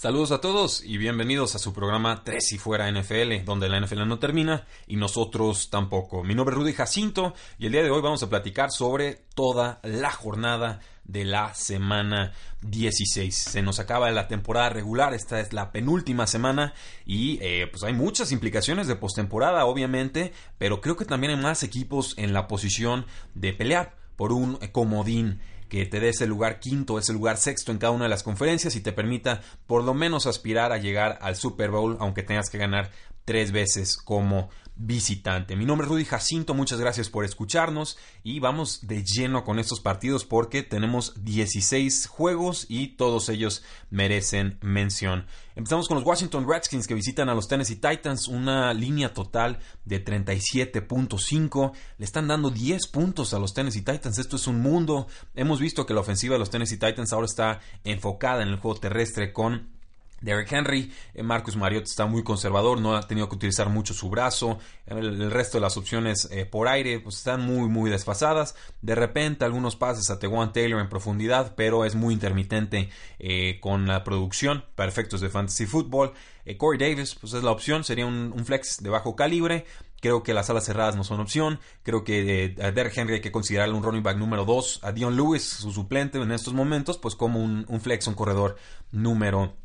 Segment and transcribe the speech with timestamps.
[0.00, 4.08] Saludos a todos y bienvenidos a su programa Tres y Fuera NFL, donde la NFL
[4.08, 6.24] no termina y nosotros tampoco.
[6.24, 9.78] Mi nombre es Rudy Jacinto y el día de hoy vamos a platicar sobre toda
[9.82, 12.32] la jornada de la semana
[12.62, 13.36] 16.
[13.36, 16.72] Se nos acaba la temporada regular, esta es la penúltima semana
[17.04, 21.62] y eh, pues hay muchas implicaciones de postemporada, obviamente, pero creo que también hay más
[21.62, 23.04] equipos en la posición
[23.34, 25.40] de pelear por un comodín
[25.70, 28.76] que te dé ese lugar quinto, ese lugar sexto en cada una de las conferencias
[28.76, 32.58] y te permita por lo menos aspirar a llegar al Super Bowl, aunque tengas que
[32.58, 32.90] ganar
[33.24, 34.50] tres veces como
[34.82, 35.56] visitante.
[35.56, 39.80] Mi nombre es Rudy Jacinto, muchas gracias por escucharnos y vamos de lleno con estos
[39.80, 45.26] partidos porque tenemos 16 juegos y todos ellos merecen mención.
[45.54, 50.02] Empezamos con los Washington Redskins que visitan a los Tennessee Titans, una línea total de
[50.02, 51.72] 37.5.
[51.98, 55.08] Le están dando 10 puntos a los Tennessee Titans, esto es un mundo.
[55.34, 58.80] Hemos visto que la ofensiva de los Tennessee Titans ahora está enfocada en el juego
[58.80, 59.79] terrestre con
[60.20, 64.10] Derrick Henry, eh, Marcus Mariota está muy conservador, no ha tenido que utilizar mucho su
[64.10, 68.94] brazo, el, resto de las opciones eh, por aire pues están muy muy desfasadas, de
[68.94, 74.04] repente algunos pases a Tewan Taylor en profundidad, pero es muy intermitente eh, con la
[74.04, 74.64] producción.
[74.74, 76.12] Para efectos de fantasy football,
[76.58, 79.64] Corey Davis pues es la opción, sería un, flex de bajo calibre,
[80.02, 81.60] Creo que las alas cerradas no son opción.
[81.82, 84.80] Creo que a Derrick Henry hay que considerarle un running back número 2.
[84.82, 88.56] A Dion Lewis, su suplente en estos momentos, pues como un, un flex, un corredor
[88.92, 89.58] número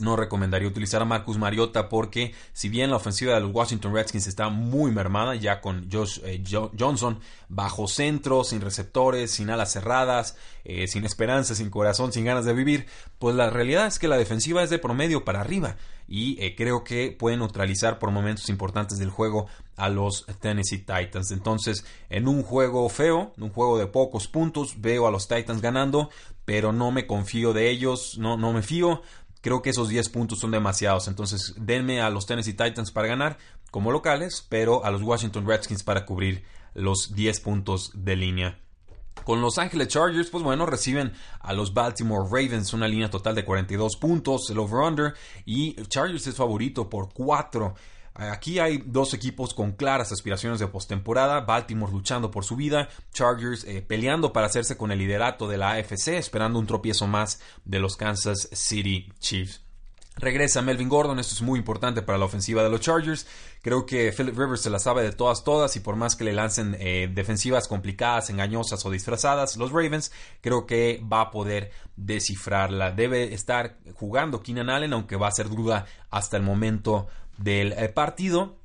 [0.00, 4.28] no recomendaría utilizar a Marcus Mariota porque si bien la ofensiva de los Washington Redskins
[4.28, 6.44] está muy mermada ya con Josh eh,
[6.78, 12.44] Johnson bajo centro, sin receptores, sin alas cerradas, eh, sin esperanza, sin corazón, sin ganas
[12.44, 12.86] de vivir,
[13.18, 15.76] pues la realidad es que la defensiva es de promedio para arriba
[16.06, 21.30] y eh, creo que puede neutralizar por momentos importantes del juego a los Tennessee Titans.
[21.30, 25.60] Entonces, en un juego feo, en un juego de pocos puntos, veo a los Titans
[25.60, 26.10] ganando,
[26.44, 29.02] pero no me confío de ellos, no, no me fío.
[29.44, 31.06] Creo que esos 10 puntos son demasiados.
[31.06, 33.36] Entonces, denme a los Tennessee Titans para ganar
[33.70, 38.58] como locales, pero a los Washington Redskins para cubrir los 10 puntos de línea.
[39.26, 43.44] Con Los Angeles Chargers, pues bueno, reciben a los Baltimore Ravens una línea total de
[43.44, 45.12] 42 puntos, el over-under,
[45.44, 47.74] y Chargers es favorito por 4.
[48.14, 53.64] Aquí hay dos equipos con claras aspiraciones de postemporada, Baltimore luchando por su vida, Chargers
[53.64, 57.80] eh, peleando para hacerse con el liderato de la AFC, esperando un tropiezo más de
[57.80, 59.64] los Kansas City Chiefs.
[60.16, 63.26] Regresa Melvin Gordon, esto es muy importante para la ofensiva de los Chargers.
[63.62, 66.32] Creo que Philip Rivers se la sabe de todas, todas, y por más que le
[66.32, 72.92] lancen eh, defensivas complicadas, engañosas o disfrazadas, los Ravens, creo que va a poder descifrarla.
[72.92, 77.08] Debe estar jugando Keenan Allen, aunque va a ser duda hasta el momento
[77.38, 78.56] del eh, partido.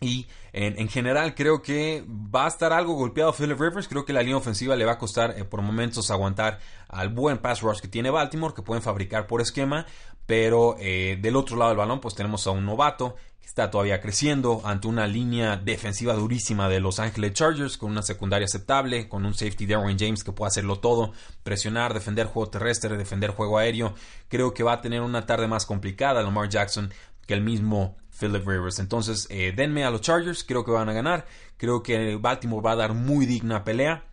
[0.00, 3.86] Y en, general creo que va a estar algo golpeado Philip Rivers.
[3.86, 7.38] Creo que la línea ofensiva le va a costar eh, por momentos aguantar al buen
[7.38, 9.86] pass rush que tiene Baltimore, que pueden fabricar por esquema.
[10.24, 14.00] Pero eh, del otro lado del balón, pues tenemos a un novato que está todavía
[14.00, 19.26] creciendo ante una línea defensiva durísima de Los Angeles Chargers, con una secundaria aceptable, con
[19.26, 23.94] un safety Darwin James que puede hacerlo todo, presionar, defender juego terrestre, defender juego aéreo.
[24.28, 26.90] Creo que va a tener una tarde más complicada Lamar Jackson
[27.26, 28.78] que el mismo Philip Rivers.
[28.78, 31.26] Entonces, eh, denme a los Chargers, creo que van a ganar.
[31.56, 34.04] Creo que Baltimore va a dar muy digna pelea,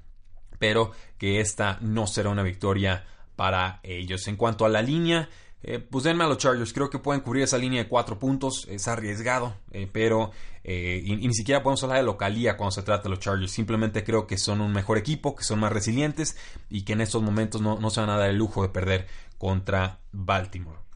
[0.58, 4.28] pero que esta no será una victoria para ellos.
[4.28, 5.30] En cuanto a la línea,
[5.62, 6.74] eh, pues denme a los Chargers.
[6.74, 8.66] Creo que pueden cubrir esa línea de cuatro puntos.
[8.70, 10.32] Es arriesgado, eh, pero
[10.64, 13.52] y, ni siquiera podemos hablar de localía cuando se trata de los Chargers.
[13.52, 16.36] Simplemente creo que son un mejor equipo, que son más resilientes
[16.70, 19.08] y que en estos momentos no, no se van a dar el lujo de perder
[19.38, 20.87] contra Baltimore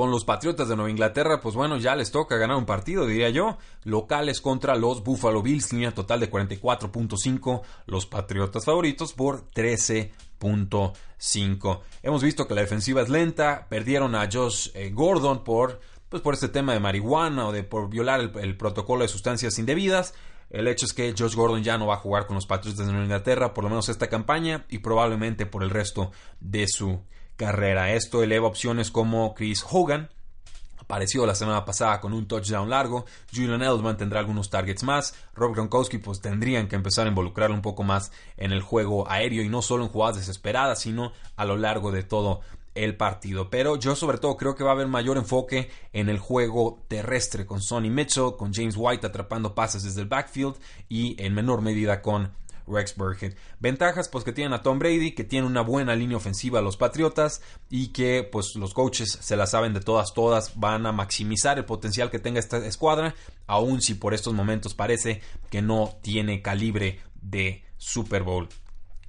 [0.00, 3.28] con los Patriotas de Nueva Inglaterra, pues bueno, ya les toca ganar un partido, diría
[3.28, 3.58] yo.
[3.84, 11.80] Locales contra los Buffalo Bills, línea total de 44.5, los Patriotas favoritos por 13.5.
[12.02, 16.32] Hemos visto que la defensiva es lenta, perdieron a Josh eh, Gordon por, pues por
[16.32, 20.14] este tema de marihuana o de por violar el, el protocolo de sustancias indebidas.
[20.48, 22.92] El hecho es que Josh Gordon ya no va a jugar con los Patriotas de
[22.92, 26.10] Nueva Inglaterra, por lo menos esta campaña, y probablemente por el resto
[26.40, 27.02] de su
[27.40, 27.94] carrera.
[27.94, 30.10] Esto eleva opciones como Chris Hogan
[30.78, 33.06] apareció la semana pasada con un touchdown largo.
[33.34, 35.14] Julian Edelman tendrá algunos targets más.
[35.34, 39.42] Rob Gronkowski pues tendrían que empezar a involucrarlo un poco más en el juego aéreo
[39.42, 42.42] y no solo en jugadas desesperadas, sino a lo largo de todo
[42.74, 43.48] el partido.
[43.48, 47.46] Pero yo sobre todo creo que va a haber mayor enfoque en el juego terrestre
[47.46, 50.56] con Sonny Mitchell, con James White atrapando pases desde el backfield
[50.90, 52.32] y en menor medida con
[52.70, 53.34] Rex Burkhead.
[53.58, 56.76] Ventajas pues que tienen a Tom Brady, que tiene una buena línea ofensiva a los
[56.76, 61.58] Patriotas y que pues los coaches se la saben de todas todas, van a maximizar
[61.58, 63.14] el potencial que tenga esta escuadra,
[63.46, 65.20] aun si por estos momentos parece
[65.50, 68.48] que no tiene calibre de Super Bowl.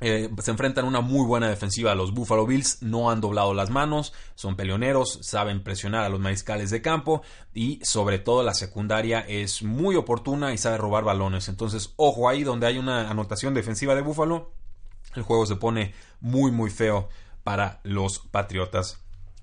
[0.03, 1.93] Eh, se enfrentan una muy buena defensiva.
[1.93, 6.71] Los Buffalo Bills no han doblado las manos, son peleoneros, saben presionar a los mariscales
[6.71, 7.21] de campo
[7.53, 11.49] y sobre todo la secundaria es muy oportuna y sabe robar balones.
[11.49, 14.51] Entonces, ojo ahí donde hay una anotación defensiva de Buffalo,
[15.15, 17.07] el juego se pone muy muy feo
[17.43, 18.99] para los Patriotas.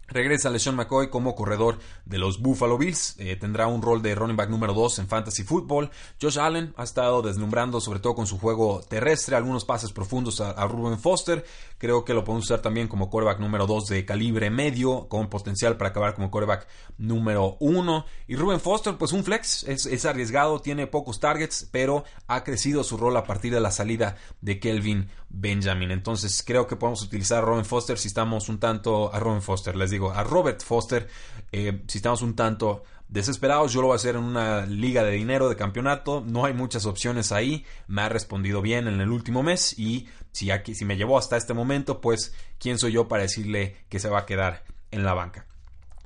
[0.08, 3.14] Regresa LeSean McCoy como corredor de los Buffalo Bills.
[3.19, 5.90] Eh, tendrá un rol de running back número 2 en fantasy football.
[6.20, 10.66] Josh Allen ha estado deslumbrando sobre todo con su juego terrestre, algunos pases profundos a,
[10.66, 11.44] Ruben Foster.
[11.76, 15.76] Creo que lo podemos usar también como quarterback número 2 de calibre medio, con potencial
[15.76, 16.66] para acabar como quarterback
[16.96, 18.06] número 1.
[18.28, 22.82] Y Ruben Foster, pues un flex, es, es arriesgado, tiene pocos targets, pero ha crecido
[22.82, 25.90] su rol a partir de la salida de Kelvin Benjamin.
[25.90, 29.76] Entonces creo que podemos utilizar a Ruben Foster si estamos un tanto a Ruben Foster,
[29.76, 31.08] les digo a Robert Foster,
[31.52, 35.12] eh, si estamos un tanto desesperados, yo lo voy a hacer en una liga de
[35.12, 39.42] dinero de campeonato, no hay muchas opciones ahí, me ha respondido bien en el último
[39.42, 43.22] mes y si, aquí, si me llevó hasta este momento, pues quién soy yo para
[43.22, 45.46] decirle que se va a quedar en la banca.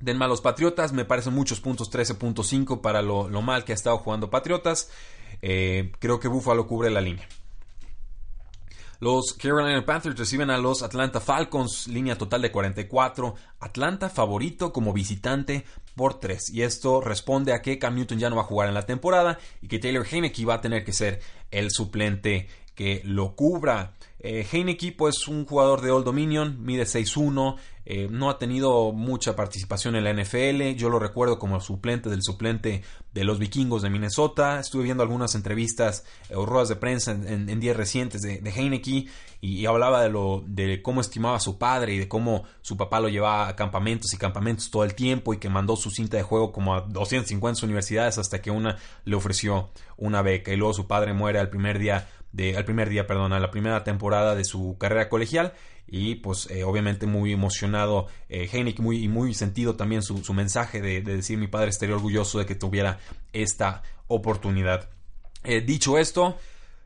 [0.00, 3.98] Denme a los Patriotas, me parecen muchos puntos, 13.5 para lo, mal que ha estado
[3.98, 4.90] jugando Patriotas.
[5.42, 7.28] Eh, creo que Buffalo cubre la línea.
[9.02, 13.34] Los Carolina Panthers reciben a los Atlanta Falcons, línea total de 44.
[13.58, 15.64] Atlanta favorito como visitante
[15.96, 16.50] por 3.
[16.50, 19.40] Y esto responde a que Cam Newton ya no va a jugar en la temporada
[19.60, 21.19] y que Taylor Heineke va a tener que ser
[21.50, 23.94] el suplente que lo cubra.
[24.19, 29.34] Eh, Heineke, pues un jugador de Old Dominion, mide 6'1, eh, no ha tenido mucha
[29.34, 30.76] participación en la NFL.
[30.76, 32.82] Yo lo recuerdo como suplente del suplente
[33.12, 34.60] de los vikingos de Minnesota.
[34.60, 39.06] Estuve viendo algunas entrevistas eh, o ruedas de prensa en, días recientes de, de Heineke
[39.40, 43.00] y, hablaba de, lo, de cómo estimaba a su padre y de cómo su papá
[43.00, 46.22] lo llevaba a campamentos y campamentos todo el tiempo y que mandó su cinta de
[46.22, 50.86] juego como a 250 universidades hasta que una le ofreció una beca y luego su
[50.86, 54.44] padre muere al primer día de, al primer día, perdón, a la primera temporada de
[54.44, 55.52] su carrera colegial
[55.87, 58.49] y pues eh, obviamente muy emocionado eh,
[58.79, 62.99] muy, muy sentido también su, mensaje de, decir mi padre estaría orgulloso de que tuviera
[63.32, 64.88] esta oportunidad.
[65.44, 66.38] Eh, dicho esto,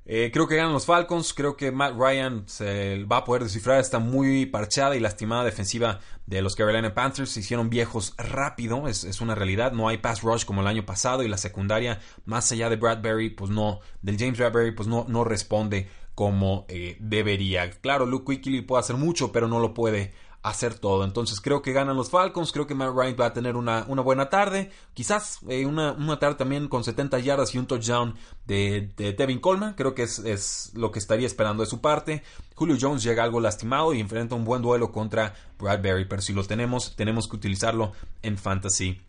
[0.09, 1.35] eh, creo que ganan los Falcons.
[1.35, 5.99] Creo que Matt Ryan se va a poder descifrar esta muy parchada y lastimada defensiva
[6.27, 7.31] de los Carolina Panthers.
[7.31, 9.73] Se hicieron viejos rápido, es, una realidad.
[9.73, 13.31] No hay pass rush como el año pasado y la secundaria, más allá de Bradbury,
[13.31, 17.69] pues no, del James Bradbury, pues no, no responde como eh, debería.
[17.71, 20.15] Claro, Luke Quickly puede hacer mucho, pero no lo puede
[20.47, 21.05] hacer todo.
[21.05, 24.01] Entonces creo que ganan los Falcons, creo que Matt Ryan va a tener una, una
[24.01, 28.15] buena tarde, quizás eh, una, una, tarde también con 70 yardas y un touchdown
[28.47, 32.23] de, de Tevin Coleman, creo que es, es, lo que estaría esperando de su parte.
[32.55, 36.45] Julio Jones llega algo lastimado y enfrenta un buen duelo contra Bradbury, pero si lo
[36.45, 39.01] tenemos, tenemos que utilizarlo en fantasy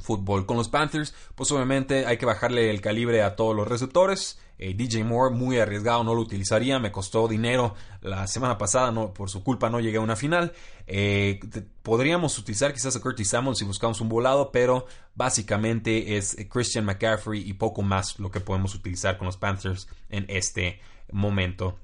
[0.00, 0.46] fútbol.
[0.46, 4.38] Con los Panthers, pues obviamente hay que bajarle el calibre a todos los receptores.
[4.58, 6.78] Eh, DJ Moore, muy arriesgado, no lo utilizaría.
[6.78, 10.52] Me costó dinero la semana pasada, no, por su culpa no llegué a una final.
[10.86, 11.40] Eh,
[11.82, 17.48] podríamos utilizar quizás a Curtis Samuel si buscamos un volado, pero básicamente es Christian McCaffrey
[17.48, 20.80] y poco más lo que podemos utilizar con los Panthers en este
[21.10, 21.78] momento.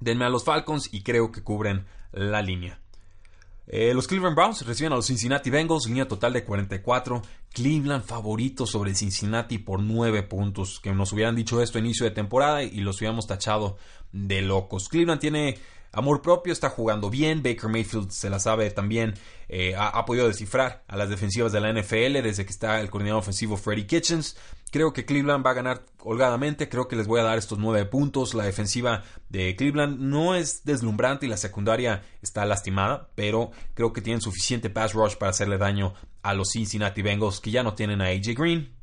[0.00, 2.80] Denme a los Falcons y creo que cubren la línea.
[3.70, 7.22] Eh, los Cleveland Browns reciben a los Cincinnati Bengals, línea total de 44.
[7.52, 10.80] Cleveland favorito sobre Cincinnati por 9 puntos.
[10.80, 13.76] Que nos hubieran dicho esto a inicio de temporada y los hubiéramos tachado
[14.12, 14.88] de locos.
[14.88, 15.58] Cleveland tiene
[15.92, 17.42] amor propio, está jugando bien.
[17.42, 19.14] Baker Mayfield se la sabe también.
[19.48, 23.20] Eh, ha, podido descifrar a las defensivas de la NFL desde que está el coordinador
[23.20, 24.36] ofensivo Freddie Kitchens.
[24.70, 26.68] Creo que Cleveland va a ganar holgadamente.
[26.68, 28.34] Creo que les voy a dar estos nueve puntos.
[28.34, 34.02] La defensiva de Cleveland no es deslumbrante y la secundaria está lastimada, pero creo que
[34.02, 38.02] tienen suficiente pass rush para hacerle daño a los Cincinnati Bengals que ya no tienen
[38.02, 38.74] a AJ Green.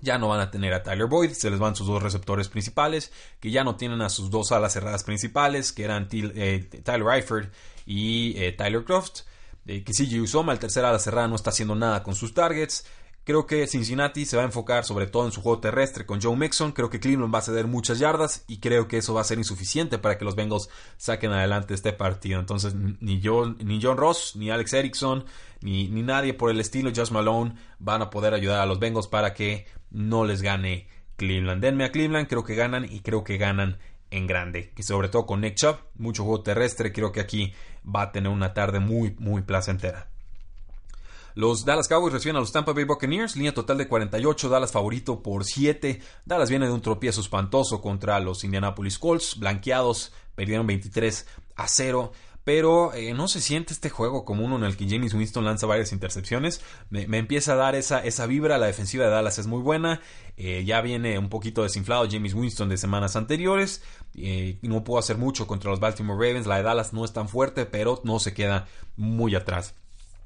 [0.00, 3.12] Ya no van a tener a Tyler Boyd, se les van sus dos receptores principales,
[3.38, 7.52] que ya no tienen a sus dos alas cerradas principales, que eran eh, Tyler Eifert
[7.86, 9.20] y eh, Tyler Croft.
[9.64, 12.84] Eh, que CJ Usoma, el tercer ala cerrada, no está haciendo nada con sus targets.
[13.24, 16.36] Creo que Cincinnati se va a enfocar sobre todo en su juego terrestre con Joe
[16.36, 16.72] Mixon.
[16.72, 19.38] Creo que Cleveland va a ceder muchas yardas y creo que eso va a ser
[19.38, 22.40] insuficiente para que los Bengals saquen adelante este partido.
[22.40, 25.24] Entonces, ni, John, ni John Ross, ni Alex Erickson,
[25.60, 29.06] ni, ni nadie por el estilo Josh Malone van a poder ayudar a los Bengals
[29.06, 31.62] para que no les gane Cleveland.
[31.62, 33.78] Denme a Cleveland, creo que ganan y creo que ganan
[34.10, 34.72] en grande.
[34.76, 36.92] Y sobre todo con Nick Chubb, mucho juego terrestre.
[36.92, 37.52] Creo que aquí
[37.84, 40.11] va a tener una tarde muy, muy placentera.
[41.34, 45.22] Los Dallas Cowboys reciben a los Tampa Bay Buccaneers, línea total de 48, Dallas favorito
[45.22, 46.00] por 7.
[46.24, 52.12] Dallas viene de un tropiezo espantoso contra los Indianapolis Colts, blanqueados, perdieron 23 a 0
[52.44, 55.66] pero eh, no se siente este juego como uno en el que James Winston lanza
[55.66, 56.60] varias intercepciones.
[56.90, 60.00] Me, empieza a dar esa, esa vibra, la defensiva de Dallas es muy buena,
[60.36, 63.82] eh, ya viene un poquito desinflado James Winston de semanas anteriores,
[64.14, 67.28] eh, no puedo hacer mucho contra los Baltimore Ravens, la de Dallas no es tan
[67.28, 69.74] fuerte, pero no se queda muy atrás.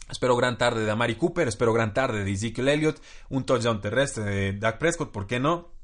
[0.09, 4.25] Espero gran tarde de Amari Cooper, espero gran tarde de Ezekiel Elliott, un touchdown terrestre
[4.25, 5.77] de Dak Prescott, ¿por qué no?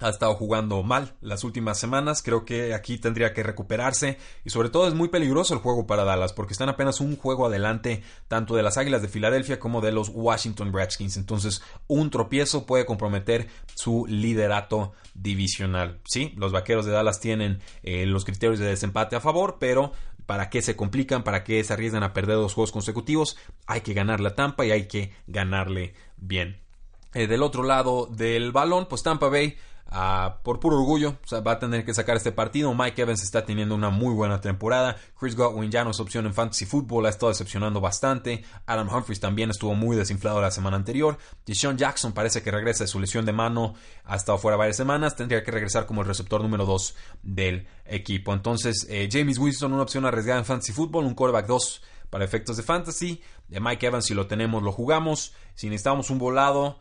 [0.00, 2.22] ha estado jugando mal las últimas semanas.
[2.22, 4.18] Creo que aquí tendría que recuperarse.
[4.44, 7.46] Y sobre todo es muy peligroso el juego para Dallas porque están apenas un juego
[7.46, 11.16] adelante tanto de las Águilas de Filadelfia como de los Washington Redskins.
[11.16, 16.00] Entonces un tropiezo puede comprometer su liderato divisional.
[16.04, 19.92] Sí, los Vaqueros de Dallas tienen eh, los criterios de desempate a favor, pero
[20.26, 21.24] ¿para qué se complican?
[21.24, 23.36] ¿Para qué se arriesgan a perder dos juegos consecutivos?
[23.66, 26.60] Hay que ganar la tampa y hay que ganarle bien.
[27.14, 29.56] Eh, del otro lado del balón, pues Tampa Bay
[30.42, 32.74] por puro orgullo, va a tener que sacar este partido.
[32.74, 34.96] Mike Evans está teniendo una muy buena temporada.
[35.18, 38.44] Chris Godwin ya no es opción en fantasy football, ha estado decepcionando bastante.
[38.66, 41.18] Adam Humphries también estuvo muy desinflado la semana anterior.
[41.46, 43.74] Deshaun Jackson parece que regresa de su lesión de mano,
[44.04, 48.32] ha estado fuera varias semanas, tendría que regresar como el receptor número 2 del equipo.
[48.32, 52.56] Entonces, eh, James Winston, una opción arriesgada en fantasy football, un quarterback 2 para efectos
[52.56, 53.22] de fantasy.
[53.48, 55.32] De Mike Evans, si lo tenemos, lo jugamos.
[55.54, 56.78] Si necesitamos un volado.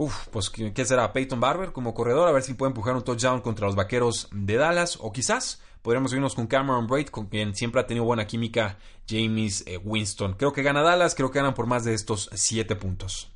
[0.00, 1.12] Uf, pues ¿qué será?
[1.12, 4.56] Peyton Barber como corredor, a ver si puede empujar un touchdown contra los vaqueros de
[4.56, 4.96] Dallas.
[4.98, 9.62] O quizás podríamos irnos con Cameron Braid, con quien siempre ha tenido buena química James
[9.66, 10.36] eh, Winston.
[10.38, 13.30] Creo que gana Dallas, creo que ganan por más de estos 7 puntos.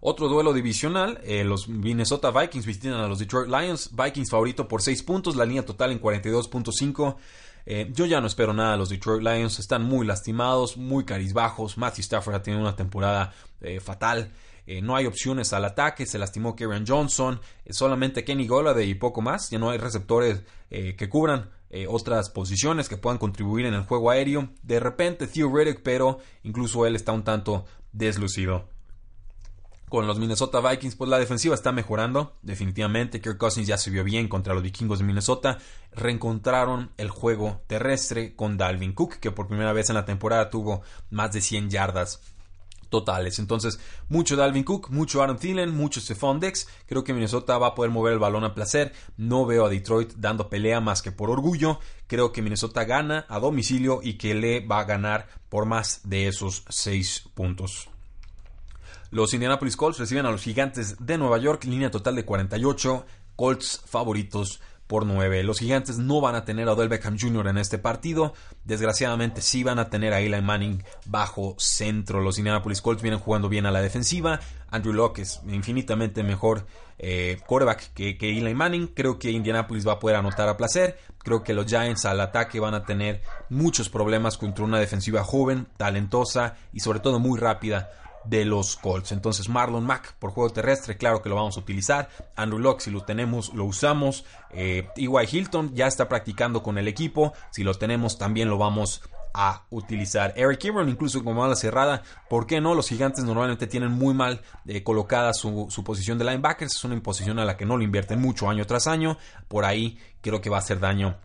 [0.00, 3.90] Otro duelo divisional, eh, los Minnesota Vikings visitan a los Detroit Lions.
[3.94, 7.18] Vikings favorito por 6 puntos, la línea total en 42.5.
[7.66, 11.78] Eh, yo ya no espero nada los Detroit Lions, están muy lastimados, muy carizbajos.
[11.78, 13.32] Matthew Stafford ha tenido una temporada
[13.80, 14.32] fatal.
[14.66, 18.94] Eh, no hay opciones al ataque, se lastimó Kieran Johnson, eh, solamente Kenny Golladay y
[18.94, 21.50] poco más, ya no hay receptores eh, que cubran
[21.88, 24.48] otras posiciones que puedan contribuir en el juego aéreo.
[24.62, 28.66] De repente Theo Riddick, pero incluso él está un tanto deslucido.
[29.90, 33.20] Con los Minnesota Vikings, pues la defensiva está mejorando, definitivamente.
[33.20, 35.58] Kirk Cousins ya se vio bien contra los vikingos de Minnesota.
[35.92, 40.80] Reencontraron el juego terrestre con Dalvin Cook, que por primera vez en la temporada tuvo
[41.10, 42.22] más de 100 yardas
[42.88, 43.38] totales.
[43.38, 43.78] Entonces,
[44.08, 46.68] mucho Dalvin Cook, mucho Aaron Thielen, mucho Stephon Dex.
[46.86, 48.92] Creo que Minnesota va a poder mover el balón a placer.
[49.16, 51.80] No veo a Detroit dando pelea más que por orgullo.
[52.06, 56.28] Creo que Minnesota gana a domicilio y que le va a ganar por más de
[56.28, 57.88] esos 6 puntos.
[59.10, 63.06] Los Indianapolis Colts reciben a los Gigantes de Nueva York, línea total de 48.
[63.36, 65.42] Colts favoritos por 9.
[65.42, 67.48] Los gigantes no van a tener a Odell Beckham Jr.
[67.48, 68.34] en este partido.
[68.64, 72.20] Desgraciadamente sí van a tener a Eli Manning bajo centro.
[72.20, 74.40] Los Indianapolis Colts vienen jugando bien a la defensiva.
[74.70, 76.66] Andrew Locke es infinitamente mejor
[76.98, 78.88] eh, quarterback que, que Eli Manning.
[78.88, 80.98] Creo que Indianapolis va a poder anotar a placer.
[81.18, 85.66] Creo que los Giants al ataque van a tener muchos problemas contra una defensiva joven,
[85.76, 87.90] talentosa y sobre todo muy rápida
[88.28, 89.12] de los Colts.
[89.12, 92.08] Entonces Marlon Mack por juego terrestre, claro que lo vamos a utilizar.
[92.34, 94.24] Andrew Locke, si lo tenemos, lo usamos.
[94.50, 97.32] Eh, Hilton ya está practicando con el equipo.
[97.50, 99.02] Si lo tenemos, también lo vamos
[99.36, 100.32] a utilizar.
[100.34, 102.74] Eric Ebron, incluso como mala cerrada, ¿por qué no?
[102.74, 106.76] Los gigantes normalmente tienen muy mal eh, colocada su, posición de linebackers.
[106.76, 109.18] Es una imposición a la que no lo invierten mucho año tras año.
[109.46, 111.18] Por ahí creo que va a hacer daño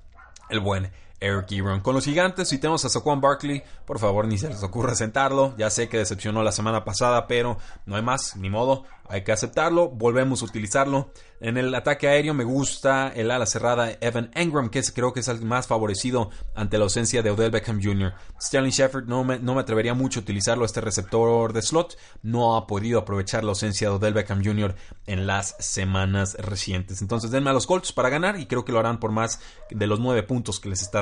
[0.50, 1.80] el buen Eric Ebron.
[1.80, 5.56] Con los gigantes, si tenemos a Saquon Barkley, por favor ni se les ocurra sentarlo.
[5.58, 9.34] Ya sé que decepcionó la semana pasada, pero no hay más, ni modo hay que
[9.34, 11.12] aceptarlo, volvemos a utilizarlo.
[11.42, 15.28] En el ataque aéreo me gusta el ala cerrada Evan Engram, que creo que es
[15.28, 18.14] el más favorecido ante la ausencia de Odell Beckham Jr.
[18.40, 21.98] Sterling Shepard no me, no me atrevería mucho a utilizarlo, este receptor de slot.
[22.22, 24.76] No ha podido aprovechar la ausencia de Odell Beckham Jr.
[25.08, 27.02] en las semanas recientes.
[27.02, 29.88] Entonces denme a los Colts para ganar y creo que lo harán por más de
[29.88, 31.02] los nueve puntos que les está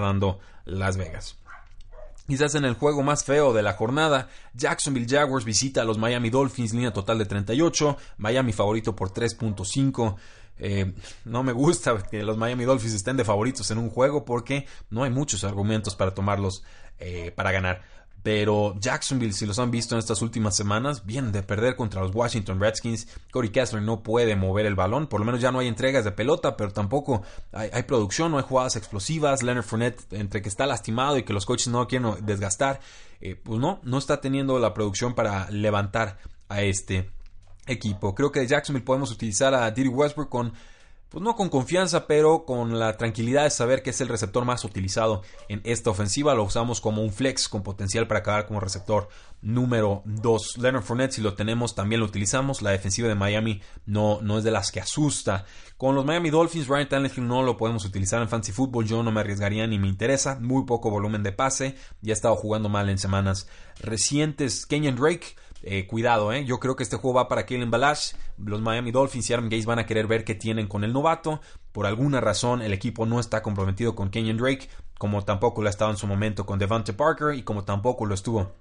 [0.65, 1.37] Las Vegas.
[2.27, 6.29] Quizás en el juego más feo de la jornada, Jacksonville Jaguars visita a los Miami
[6.29, 10.15] Dolphins, línea total de 38, Miami favorito por 3.5.
[10.59, 10.93] Eh,
[11.25, 15.03] no me gusta que los Miami Dolphins estén de favoritos en un juego porque no
[15.03, 16.63] hay muchos argumentos para tomarlos
[16.99, 17.81] eh, para ganar.
[18.21, 22.13] Pero Jacksonville, si los han visto en estas últimas semanas, vienen de perder contra los
[22.13, 23.07] Washington Redskins.
[23.31, 25.07] Corey Kessler no puede mover el balón.
[25.07, 27.23] Por lo menos ya no hay entregas de pelota, pero tampoco
[27.53, 29.41] hay, producción, no hay jugadas explosivas.
[29.41, 32.81] Leonard Fournette, entre que está lastimado y que los coaches no quieren desgastar,
[33.21, 36.17] eh, pues no, no está teniendo la producción para levantar
[36.49, 37.09] a este
[37.67, 38.15] equipo.
[38.15, 40.53] Creo que de Jacksonville podemos utilizar a Diddy Westbrook con
[41.09, 44.63] pues no con confianza, pero con la tranquilidad de saber que es el receptor más
[44.63, 46.35] utilizado en esta ofensiva.
[46.35, 49.09] Lo usamos como un flex con potencial para acabar como receptor
[49.41, 50.59] número 2.
[50.59, 52.61] Leonard Fournette, si lo tenemos, también lo utilizamos.
[52.61, 55.45] La defensiva de Miami no, no es de las que asusta.
[55.77, 58.85] Con los Miami Dolphins, Ryan Tannehill no lo podemos utilizar en fantasy football.
[58.85, 60.37] Yo no me arriesgaría ni me interesa.
[60.39, 61.75] Muy poco volumen de pase.
[62.01, 63.47] Ya ha estado jugando mal en semanas
[63.79, 64.67] recientes.
[64.67, 66.45] Kenyon Drake eh, cuidado, eh.
[66.45, 68.13] Yo creo que este juego va para Kalen Balash.
[68.37, 71.41] Los Miami Dolphins y Aaron Gates van a querer ver qué tienen con el novato.
[71.71, 75.71] Por alguna razón, el equipo no está comprometido con Kenyon Drake, como tampoco lo ha
[75.71, 78.51] estado en su momento con Devante Parker y como tampoco lo estuvo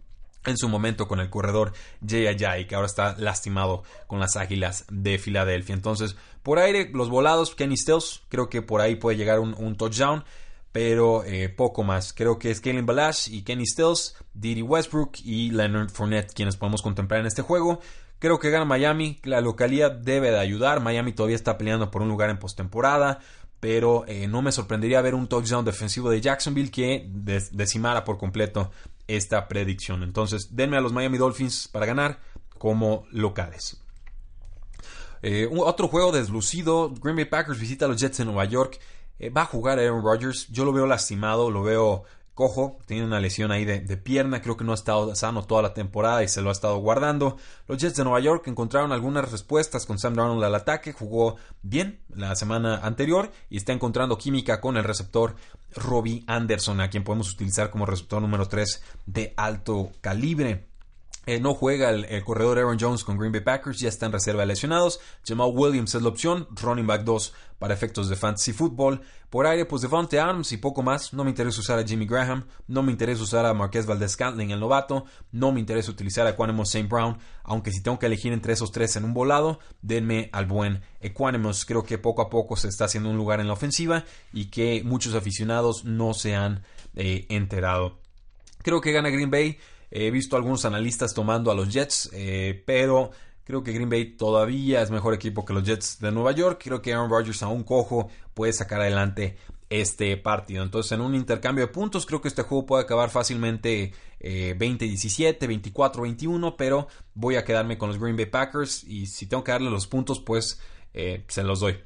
[0.44, 1.72] en su momento con el corredor
[2.06, 5.74] Jay Ajay, que ahora está lastimado con las Águilas de Filadelfia.
[5.74, 10.24] Entonces, por aire, los volados, Kenny Stills, creo que por ahí puede llegar un touchdown
[10.72, 12.12] pero eh, poco más.
[12.12, 16.82] Creo que es Kalen Balash y Kenny Stills, Didi Westbrook y Leonard Fournette quienes podemos
[16.82, 17.80] contemplar en este juego.
[18.18, 20.80] Creo que gana Miami, la localidad debe de ayudar.
[20.80, 23.20] Miami todavía está peleando por un lugar en postemporada,
[23.60, 27.08] pero eh, no me sorprendería ver un touchdown defensivo de Jacksonville que
[27.52, 28.72] decimara por completo
[29.06, 30.02] esta predicción.
[30.02, 32.18] Entonces, denme a los Miami Dolphins para ganar
[32.58, 33.80] como locales.
[35.22, 38.78] Eh, otro juego deslucido, Green Bay Packers visita a los Jets en Nueva York.
[39.18, 40.48] Eh, va a jugar Aaron Rodgers.
[40.48, 42.04] Yo lo veo lastimado, lo veo
[42.38, 42.78] cojo.
[42.86, 44.40] Tiene una lesión ahí de, pierna.
[44.40, 47.36] Creo que no ha estado sano toda la temporada y se lo ha estado guardando.
[47.66, 50.92] Los Jets de Nueva York encontraron algunas respuestas con Sam Darnold al ataque.
[50.92, 55.34] Jugó bien la semana anterior y está encontrando química con el receptor
[55.74, 60.67] Robbie Anderson, a quien podemos utilizar como receptor número 3 de alto calibre.
[61.28, 64.40] Eh, no juega el, corredor Aaron Jones con Green Bay Packers, ya está en reserva
[64.40, 64.98] de lesionados.
[65.26, 69.02] Jamal Williams es la opción, running back 2 para efectos de fantasy football.
[69.28, 71.12] Por aire, pues Devontae Adams y poco más.
[71.12, 74.52] No me interesa usar a Jimmy Graham, no me interesa usar a Marquez Valdez Scantling,
[74.52, 76.88] el novato, no me interesa utilizar a Equanimous St.
[76.88, 80.80] Brown, aunque si tengo que elegir entre esos tres en un volado, denme al buen
[81.02, 81.66] Equanimous.
[81.66, 84.82] Creo que poco a poco se está haciendo un lugar en la ofensiva y que
[84.82, 86.62] muchos aficionados no se han
[86.94, 87.98] eh, enterado.
[88.62, 89.58] Creo que gana Green Bay.
[89.90, 93.10] He visto algunos analistas tomando a los Jets, eh, pero
[93.44, 96.60] creo que Green Bay todavía es mejor equipo que los Jets de Nueva York.
[96.62, 99.36] Creo que Aaron Rodgers aún cojo puede sacar adelante
[99.70, 100.62] este partido.
[100.62, 106.54] Entonces, en un intercambio de puntos, creo que este juego puede acabar fácilmente 20-17, 24-21,
[106.56, 109.86] pero voy a quedarme con los Green Bay Packers y si tengo que darle los
[109.86, 110.60] puntos, pues
[110.94, 111.78] eh, se los doy.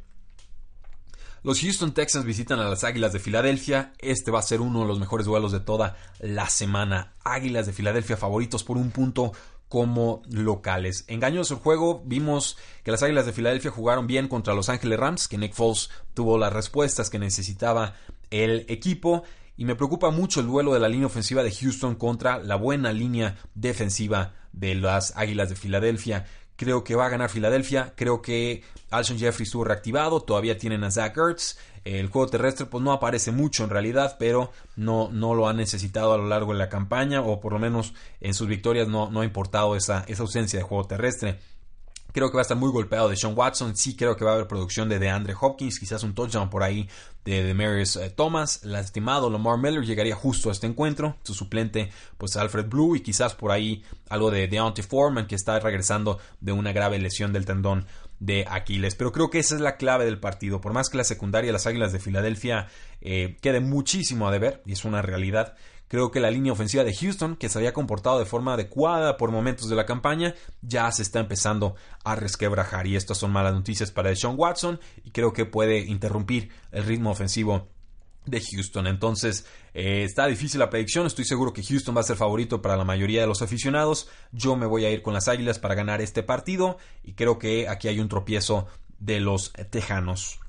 [1.45, 3.95] Los Houston Texans visitan a las Águilas de Filadelfia.
[3.99, 7.15] Este va a ser uno de los mejores duelos de toda la semana.
[7.25, 9.33] Águilas de Filadelfia favoritos por un punto
[9.69, 11.05] como locales.
[11.09, 15.27] Engañoso el juego, vimos que las Águilas de Filadelfia jugaron bien contra Los Ángeles Rams,
[15.27, 17.97] que Nick Foles tuvo las respuestas que necesitaba
[18.31, 19.25] el equipo.
[19.57, 22.93] Y me preocupa mucho el duelo de la línea ofensiva de Houston contra la buena
[22.93, 26.25] línea defensiva de las Águilas de Filadelfia.
[26.57, 27.93] Creo que va a ganar Filadelfia.
[27.97, 30.21] Creo que Alshon Jeffrey estuvo reactivado.
[30.21, 31.59] Todavía tienen a Zach Ertz.
[31.85, 36.13] El juego terrestre pues no aparece mucho en realidad, pero no, no lo ha necesitado
[36.13, 39.23] a lo largo de la campaña o por lo menos en sus victorias no, no
[39.23, 41.41] ha importado esa, esa ausencia de juego terrestre.
[42.13, 43.77] Creo que va a estar muy golpeado de Sean Watson.
[43.77, 45.79] Sí creo que va a haber producción de DeAndre Hopkins.
[45.79, 46.89] Quizás un touchdown por ahí
[47.25, 48.65] de Demarius eh, Thomas.
[48.65, 51.17] Lastimado Lamar Miller llegaría justo a este encuentro.
[51.23, 52.97] Su suplente, pues Alfred Blue.
[52.97, 57.33] Y quizás por ahí algo de Deontay Foreman, que está regresando de una grave lesión
[57.33, 57.87] del tendón
[58.23, 58.95] de Aquiles.
[58.95, 60.61] Pero creo que esa es la clave del partido.
[60.61, 62.69] Por más que la secundaria de las Águilas de Filadelfia
[63.01, 65.57] eh, quede muchísimo a deber, y es una realidad,
[65.93, 69.31] Creo que la línea ofensiva de Houston, que se había comportado de forma adecuada por
[69.31, 72.87] momentos de la campaña, ya se está empezando a resquebrajar.
[72.87, 77.11] Y estas son malas noticias para Sean Watson y creo que puede interrumpir el ritmo
[77.11, 77.69] ofensivo
[78.25, 78.87] de Houston.
[78.87, 81.07] Entonces, eh, está difícil la predicción.
[81.07, 84.09] Estoy seguro que Houston va a ser favorito para la mayoría de los aficionados.
[84.33, 87.69] Yo me voy a ir con las Águilas para ganar este partido y creo que
[87.69, 88.67] aquí hay un tropiezo
[88.99, 90.41] de los Tejanos.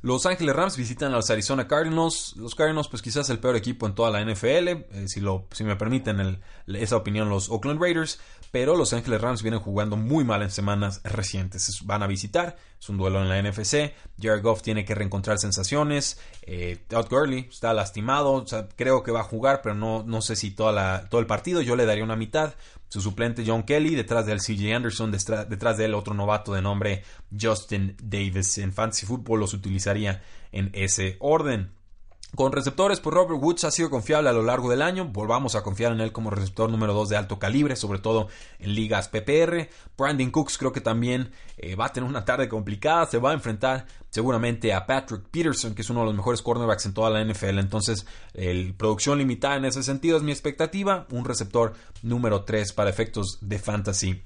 [0.00, 2.34] Los Ángeles Rams visitan a los Arizona Cardinals.
[2.36, 5.20] Los Cardinals, pues quizás el peor equipo en toda la NFL, eh, si,
[5.64, 8.20] me permiten esa opinión, los Oakland Raiders.
[8.50, 11.84] Pero los Ángeles Rams vienen jugando muy mal en semanas recientes.
[11.84, 13.92] Van a visitar, es un duelo en la NFC.
[14.20, 16.18] Jared Goff tiene que reencontrar sensaciones.
[16.42, 18.44] Eh, Todd Gurley está lastimado.
[18.76, 21.60] creo que va a jugar, pero no, no sé si toda la, todo el partido.
[21.60, 22.54] Yo le daría una mitad.
[22.88, 26.62] Su suplente John Kelly, detrás de él CJ Anderson, detrás de él otro novato de
[26.62, 27.04] nombre
[27.38, 28.56] Justin Davis.
[28.56, 31.77] En Fantasy Football los utilizaría en ese orden.
[32.34, 35.06] Con receptores, pues Robert Woods ha sido confiable a lo largo del año.
[35.06, 38.74] Volvamos a confiar en él como receptor número 2 de alto calibre, sobre todo en
[38.74, 39.68] ligas PPR.
[39.96, 43.06] Brandon Cooks creo que también eh, va a tener una tarde complicada.
[43.06, 46.84] Se va a enfrentar seguramente a Patrick Peterson, que es uno de los mejores cornerbacks
[46.84, 47.58] en toda la NFL.
[47.58, 51.06] Entonces, el, producción limitada en ese sentido es mi expectativa.
[51.10, 54.22] Un receptor número 3 para efectos de fantasy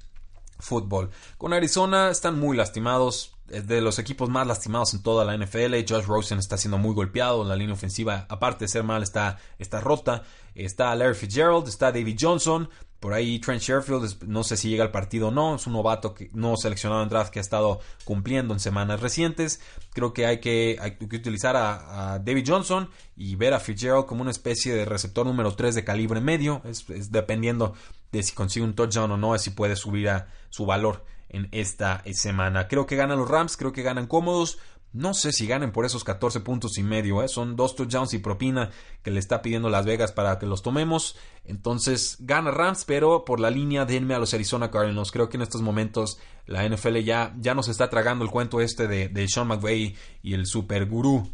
[0.59, 1.09] fútbol.
[1.37, 5.75] Con Arizona están muy lastimados de los equipos más lastimados en toda la NFL.
[5.87, 7.43] Josh Rosen está siendo muy golpeado.
[7.43, 10.23] La línea ofensiva, aparte de ser mal, está, está rota.
[10.55, 12.69] Está Larry Fitzgerald, está David Johnson.
[12.99, 15.55] Por ahí Trent Sherfield, no sé si llega al partido o no.
[15.55, 19.59] Es un novato que no seleccionado en draft que ha estado cumpliendo en semanas recientes.
[19.93, 24.73] Creo que hay que, utilizar a, David Johnson y ver a Fitzgerald como una especie
[24.73, 26.61] de receptor número 3 de calibre medio.
[26.65, 27.73] Es, es dependiendo
[28.11, 31.49] de si consigue un touchdown o no, es si puede subir a su valor en
[31.51, 32.67] esta semana.
[32.69, 34.59] Creo que ganan los Rams, creo que ganan cómodos.
[34.93, 37.23] No sé si ganen por esos 14 puntos y medio.
[37.23, 37.27] ¿eh?
[37.27, 38.69] Son dos touchdowns y propina
[39.01, 41.17] que le está pidiendo Las Vegas para que los tomemos.
[41.45, 45.11] Entonces gana Rams, pero por la línea denme a los Arizona Cardinals.
[45.11, 48.87] Creo que en estos momentos la NFL ya, ya nos está tragando el cuento este
[48.87, 51.27] de, de Sean McVay y el super gurú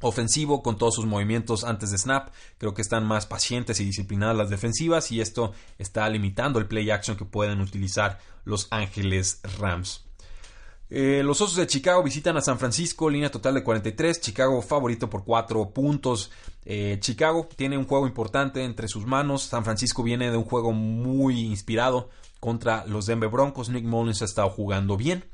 [0.00, 2.30] ofensivo con todos sus movimientos antes de snap.
[2.58, 6.90] Creo que están más pacientes y disciplinadas las defensivas y esto está limitando el play
[6.90, 10.04] action que pueden utilizar los Ángeles Rams.
[10.92, 14.20] Eh, los Osos de Chicago visitan a San Francisco, línea total de 43.
[14.20, 16.32] Chicago favorito por 4 puntos.
[16.64, 19.42] Eh, Chicago tiene un juego importante entre sus manos.
[19.42, 22.10] San Francisco viene de un juego muy inspirado
[22.40, 23.68] contra los Denver Broncos.
[23.68, 25.24] Nick Mullins ha estado jugando bien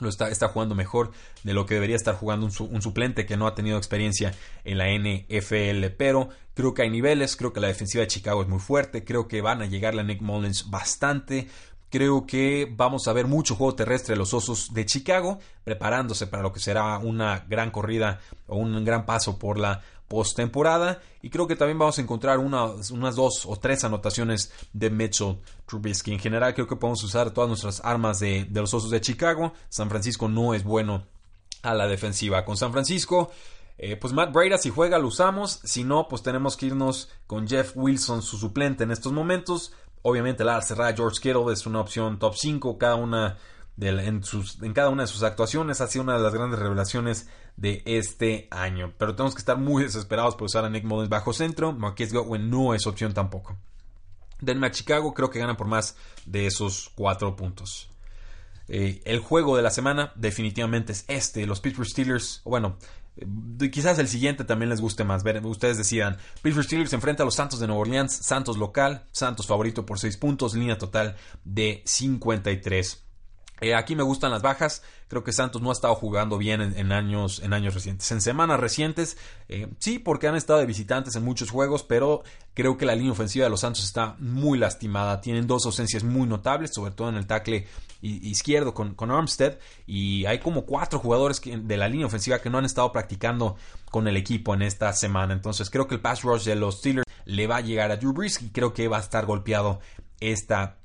[0.00, 1.10] lo está, está, jugando mejor
[1.42, 4.86] de lo que debería estar jugando un, suplente que no ha tenido experiencia en la
[4.88, 5.94] NFL.
[5.96, 9.28] Pero creo que hay niveles, creo que la defensiva de Chicago es muy fuerte, creo
[9.28, 11.48] que van a llegarle a Nick Mullins bastante.
[11.88, 16.42] Creo que vamos a ver mucho juego terrestre de los Osos de Chicago, preparándose para
[16.42, 21.00] lo que será una gran corrida o un gran paso por la postemporada.
[21.22, 26.12] Y creo que también vamos a encontrar unas, dos o tres anotaciones de Mitchell Trubisky.
[26.12, 29.52] En general, creo que podemos usar todas nuestras armas de, los Osos de Chicago.
[29.68, 31.06] San Francisco no es bueno
[31.62, 32.44] a la defensiva.
[32.44, 33.30] Con San Francisco.
[33.78, 35.60] Eh, pues Matt Breda, si juega, lo usamos.
[35.64, 39.72] Si no, pues tenemos que irnos con Jeff Wilson, su suplente en estos momentos.
[40.02, 42.78] Obviamente, la cerrada George Kittle es una opción top 5.
[42.78, 43.36] Cada una
[43.78, 48.48] en, cada una de sus actuaciones ha sido una de las grandes revelaciones de este
[48.50, 48.92] año.
[48.98, 51.72] Pero tenemos que estar muy desesperados por usar a Nick Mullins bajo centro.
[51.72, 53.56] Marquez Godwin no es opción tampoco.
[54.40, 57.88] Denme a Chicago, creo que ganan por más de esos cuatro puntos.
[58.68, 61.46] Eh, el juego de la semana definitivamente es este.
[61.46, 62.76] Los Pittsburgh Steelers, bueno,
[63.16, 65.22] eh, quizás el siguiente también les guste más.
[65.22, 66.18] Ver, ustedes decidan.
[66.42, 68.12] Pittsburgh Steelers enfrenta a los Santos de Nueva Orleans.
[68.12, 69.04] Santos local.
[69.12, 70.54] Santos favorito por 6 puntos.
[70.54, 73.05] Línea total de 53.
[73.60, 74.82] Eh, aquí me gustan las bajas.
[75.08, 78.10] Creo que Santos no ha estado jugando bien en, años, en años recientes.
[78.10, 79.16] En semanas recientes,
[79.48, 82.22] eh, sí, porque han estado de visitantes en muchos juegos, pero
[82.54, 85.20] creo que la línea ofensiva de los Santos está muy lastimada.
[85.20, 87.66] Tienen dos ausencias muy notables, sobre todo en el tackle
[88.02, 89.58] izquierdo con, con Armstead.
[89.86, 93.56] Y hay como cuatro jugadores de la línea ofensiva que no han estado practicando
[93.90, 95.32] con el equipo en esta semana.
[95.32, 98.12] Entonces creo que el pass rush de los Steelers le va a llegar a Drew
[98.12, 99.80] Brees y creo que va a estar golpeado
[100.20, 100.78] esta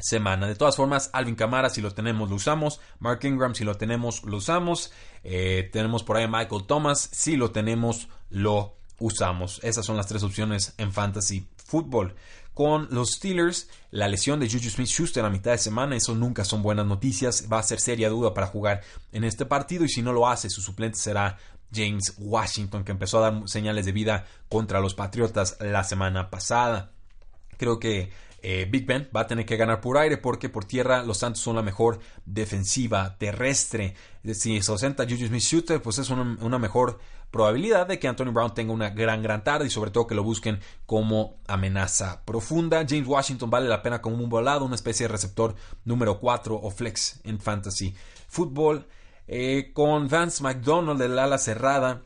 [0.00, 0.46] semana.
[0.46, 2.80] De todas formas, Alvin Camara, si lo tenemos, lo usamos.
[2.98, 4.92] Mark Ingram, si lo tenemos, lo usamos.
[5.24, 9.60] Eh, tenemos por ahí a Michael Thomas, si lo tenemos, lo usamos.
[9.62, 12.14] Esas son las tres opciones en Fantasy Football.
[12.54, 16.44] Con los Steelers, la lesión de Juju Smith Schuster a mitad de semana, eso nunca
[16.44, 17.46] son buenas noticias.
[17.50, 18.82] Va a ser seria duda para jugar
[19.12, 21.38] en este partido y si no lo hace, su suplente será
[21.72, 26.90] James Washington, que empezó a dar señales de vida contra los Patriotas la semana pasada.
[27.56, 28.10] Creo que
[28.42, 31.42] eh, Big Ben va a tener que ganar por aire porque por tierra los Santos
[31.42, 33.94] son la mejor defensiva terrestre.
[34.32, 36.98] Si se ausenta Juju Smith-Shooter, pues es una, mejor
[37.30, 40.22] probabilidad de que Anthony Brown tenga una gran, gran tarde y sobre todo que lo
[40.22, 42.84] busquen como amenaza profunda.
[42.88, 46.70] James Washington vale la pena como un volado, una especie de receptor número 4 o
[46.70, 47.94] flex en fantasy
[48.28, 48.86] football.
[49.28, 52.02] Eh, con Vance McDonald del ala cerrada,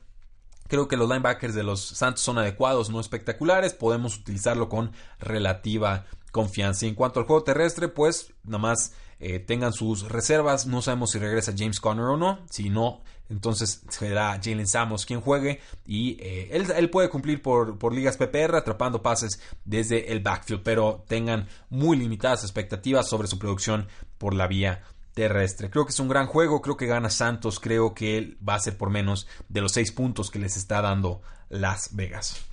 [0.66, 3.74] Creo que los linebackers de los Santos son adecuados, no espectaculares.
[3.74, 6.84] Podemos utilizarlo con relativa confianza.
[6.84, 10.66] Y en cuanto al juego terrestre, pues nada más eh, tengan sus reservas.
[10.66, 12.40] No sabemos si regresa James Conner o no.
[12.50, 15.60] Si no, entonces será Jalen Samos quien juegue.
[15.86, 20.64] Y eh, él, puede cumplir por, por, ligas PPR atrapando pases desde el backfield.
[20.64, 23.86] Pero tengan muy limitadas expectativas sobre su producción
[24.18, 24.82] por la vía
[25.14, 25.70] terrestre.
[25.70, 28.60] Creo que es un gran juego, creo que gana Santos, creo que él va a
[28.60, 32.44] ser por menos de los seis puntos que les está dando Las Vegas.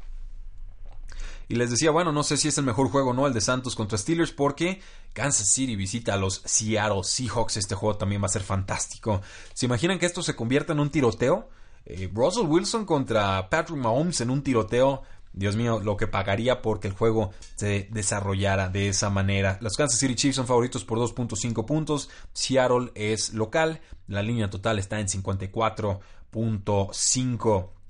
[1.52, 3.76] Y les decía, bueno, no sé si es el mejor juego no el de Santos
[3.76, 4.80] contra Steelers porque
[5.12, 7.58] Kansas City visita a los Seattle Seahawks.
[7.58, 9.22] Este juego también va a ser fantástico.
[9.54, 11.50] ¿Se imaginan que esto se convierta en un tiroteo?
[11.86, 15.02] Eh, Russell Wilson contra Patrick Mahomes en un tiroteo.
[15.34, 19.58] Dios mío, lo que pagaría porque el juego se desarrollara de esa manera.
[19.60, 22.10] Los Kansas City Chiefs son favoritos por 2.5 puntos.
[22.32, 23.82] Seattle es local.
[24.08, 27.81] La línea total está en 54.5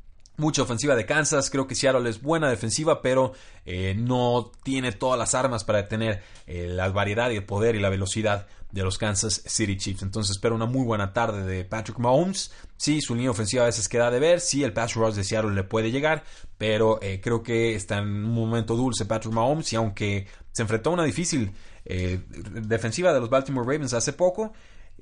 [0.42, 1.50] mucha ofensiva de Kansas.
[1.50, 3.32] Creo que Seattle es buena defensiva, pero
[3.66, 7.80] eh, no tiene todas las armas para detener eh, la variedad y el poder y
[7.80, 10.02] la velocidad de los Kansas City Chiefs.
[10.02, 12.52] Entonces espero una muy buena tarde de Patrick Mahomes.
[12.76, 14.42] Sí, su línea ofensiva a veces queda de ver.
[14.42, 16.24] Sí, el pass rush de Seattle le puede llegar,
[16.58, 20.90] pero eh, creo que está en un momento dulce Patrick Mahomes y aunque se enfrentó
[20.90, 24.54] a una difícil defensiva de los Baltimore Ravens hace poco,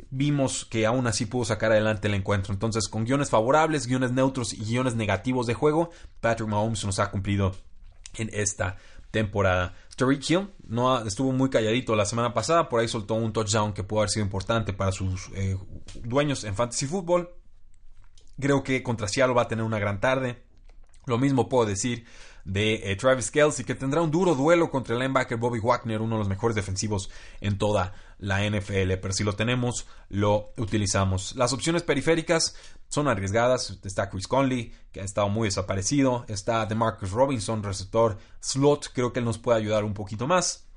[0.10, 2.54] vimos que aún así pudo sacar adelante el encuentro.
[2.54, 7.12] Entonces, con guiones favorables, guiones neutros y guiones negativos de juego, Patrick Mahomes nos ha
[7.12, 7.56] cumplido
[8.18, 8.78] en esta
[9.12, 9.76] temporada.
[9.96, 13.84] Tariq Hill no estuvo muy calladito la semana pasada, por ahí soltó un touchdown que
[13.84, 15.58] pudo haber sido importante para sus eh,
[16.04, 17.30] dueños en fantasy football.
[18.40, 20.42] Creo que contra Seattle va a tener una gran tarde.
[21.06, 22.06] Lo mismo puedo decir
[22.46, 26.16] de eh, Travis Kelsey, que tendrá un duro duelo contra el linebacker Bobby Wagner, uno
[26.16, 27.10] de los mejores defensivos
[27.42, 28.94] en toda la NFL.
[29.02, 31.36] Pero si lo tenemos, lo utilizamos.
[31.36, 32.56] Las opciones periféricas
[32.88, 33.80] son arriesgadas.
[33.84, 36.26] Está Chris Conley, que ha estado muy desaparecido.
[36.28, 38.92] Está DeMarcus Robinson, receptor slot.
[38.94, 40.69] Creo que él nos puede ayudar un poquito más.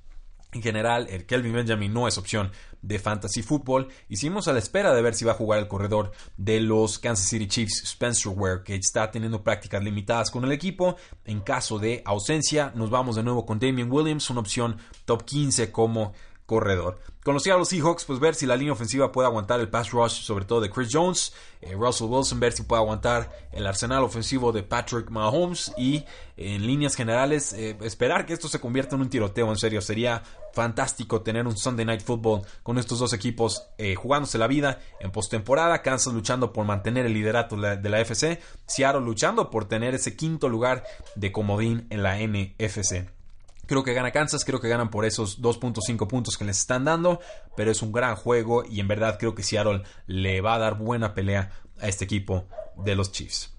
[0.53, 3.89] En general, el Kelvin Benjamin no es opción de fantasy football.
[4.11, 6.99] Y seguimos a la espera de ver si va a jugar el corredor de los
[6.99, 10.97] Kansas City Chiefs, Spencer Ware, que está teniendo prácticas limitadas con el equipo.
[11.25, 15.73] En caso de ausencia, nos vamos de nuevo con Damian Williams, una opción top 15
[15.73, 16.13] como
[16.47, 16.99] corredor.
[17.25, 20.45] Con los Seahawks, pues ver si la línea ofensiva puede aguantar el pass rush, sobre
[20.45, 24.65] todo de Chris Jones, eh, Russell Wilson, ver si puede aguantar el arsenal ofensivo de
[24.65, 26.05] Patrick Mahomes y
[26.37, 29.49] en líneas generales eh, esperar que esto se convierta en un tiroteo.
[29.51, 34.37] En serio, sería fantástico tener un Sunday Night Football con estos dos equipos eh, jugándose
[34.37, 35.81] la vida en postemporada.
[35.81, 40.49] Kansas luchando por mantener el liderato de la FC, Seattle luchando por tener ese quinto
[40.49, 40.83] lugar
[41.15, 43.22] de comodín en la NFC.
[43.67, 47.21] Creo que gana Kansas, creo que ganan por esos 2.5 puntos que les están dando,
[47.57, 50.77] pero es un gran juego y en verdad creo que Seattle le va a dar
[50.77, 52.47] buena pelea a este equipo
[52.77, 53.53] de los Chiefs.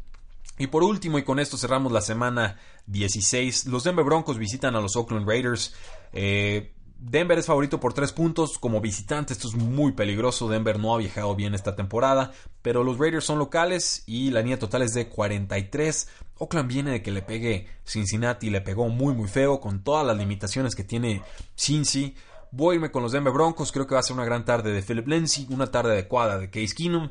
[0.58, 4.82] Y por último, y con esto cerramos la semana 16, los Denver Broncos visitan a
[4.82, 5.74] los Oakland Raiders.
[6.12, 9.34] Eh, Denver es favorito por 3 puntos como visitante.
[9.34, 10.48] Esto es muy peligroso.
[10.48, 12.32] Denver no ha viajado bien esta temporada.
[12.62, 16.08] Pero los Raiders son locales y la línea total es de 43.
[16.44, 18.50] Oakland viene de que le pegue Cincinnati.
[18.50, 21.22] Le pegó muy muy feo con todas las limitaciones que tiene
[21.58, 22.16] Cincy.
[22.52, 23.72] Voy a irme con los Denver Broncos.
[23.72, 25.48] Creo que va a ser una gran tarde de Philip Lindsay.
[25.50, 27.10] Una tarde adecuada de Case Keenum.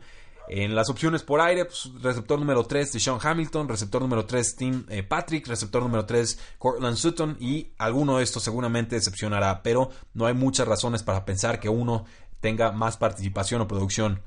[0.48, 4.56] En las opciones por aire, pues, receptor número 3 de Sean Hamilton, receptor número 3
[4.56, 9.90] Tim eh, Patrick, receptor número 3 Cortland Sutton y alguno de estos seguramente decepcionará, pero
[10.14, 12.04] no hay muchas razones para pensar que uno
[12.40, 14.20] tenga más participación o producción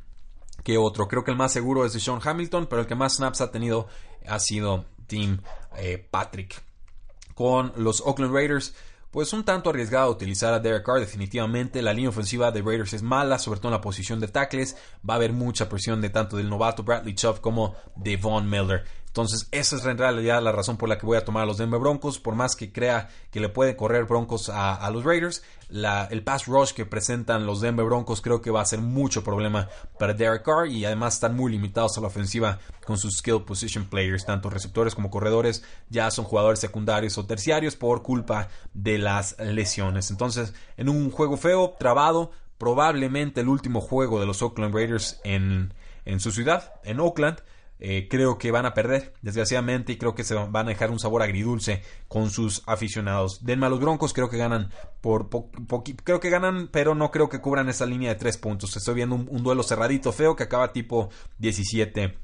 [0.63, 1.07] que otro.
[1.07, 3.51] Creo que el más seguro es de Sean Hamilton, pero el que más snaps ha
[3.51, 3.87] tenido
[4.27, 5.39] ha sido Tim
[5.77, 6.61] eh, Patrick.
[7.33, 8.73] Con los Oakland Raiders,
[9.11, 11.81] pues un tanto arriesgado utilizar a Derek Carr definitivamente.
[11.81, 14.75] La línea ofensiva de Raiders es mala, sobre todo en la posición de tackles.
[15.07, 18.83] Va a haber mucha presión de tanto del novato Bradley Chubb como de Von Miller.
[19.15, 21.57] Entonces, esa es en realidad la razón por la que voy a tomar a los
[21.57, 22.19] Denver Broncos.
[22.19, 26.73] Por más que crea que le puede correr Broncos a, los Raiders, el pass rush
[26.73, 30.67] que presentan los Denver Broncos creo que va a ser mucho problema para Derek Carr
[30.67, 34.93] y además están muy limitados a la ofensiva con sus skill position players, tanto receptores
[34.93, 40.11] como corredores ya son jugadores secundarios o terciarios por culpa de las lesiones.
[40.11, 45.73] Entonces, en un juego feo, trabado, probablemente el último juego de los Oakland Raiders en,
[46.03, 47.37] en su ciudad, en Oakland.
[47.79, 50.99] Eh, creo que van a perder, desgraciadamente, y creo que se van a dejar un
[50.99, 53.43] sabor agridulce con sus aficionados.
[53.45, 55.29] Denme a los Broncos, creo que ganan por
[56.03, 58.75] creo que ganan, pero no creo que cubran esa línea de tres puntos.
[58.77, 61.09] Estoy viendo un, un duelo cerradito feo que acaba tipo
[61.39, 62.17] 17.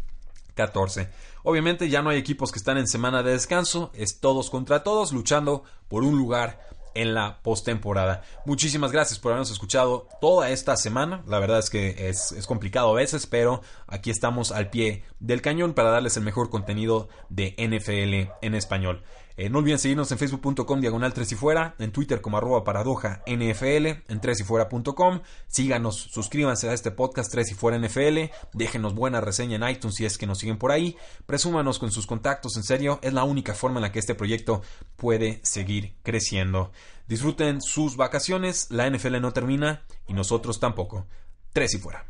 [0.54, 1.10] 14.
[1.44, 5.12] Obviamente ya no hay equipos que están en semana de descanso, es todos contra todos
[5.14, 6.60] luchando por un lugar
[6.94, 8.24] en la postemporada.
[8.46, 11.24] Muchísimas gracias por habernos escuchado toda esta semana.
[11.28, 15.42] La verdad es que es, es, complicado a veces, pero aquí estamos al pie del
[15.42, 19.04] cañón para darles el mejor contenido de NFL en español.
[19.38, 23.24] Eh, no olviden seguirnos en facebook.com diagonal 3 y fuera, en Twitter como arroba paradoja
[23.26, 25.22] NFL, en 3 y fuera.com.
[25.48, 30.06] Síganos, suscríbanse a este podcast 3 y fuera NFL, déjenos buena reseña en iTunes si
[30.06, 33.54] es que nos siguen por ahí, presúmanos con sus contactos, en serio, es la única
[33.54, 34.62] forma en la que este proyecto
[34.96, 36.72] puede seguir creciendo.
[37.08, 41.08] Disfruten sus vacaciones, la NFL no termina y nosotros tampoco.
[41.54, 42.06] 3 y fuera.